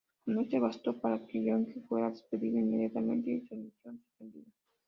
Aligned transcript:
Con 0.25 0.39
esto 0.39 0.59
bastó 0.59 0.99
para 0.99 1.27
que 1.27 1.43
Yonge 1.43 1.79
fuera 1.81 2.09
despedido 2.09 2.57
inmediatamente 2.57 3.29
y 3.33 3.47
su 3.47 3.53
emisión, 3.53 4.01
suspendida. 4.01 4.51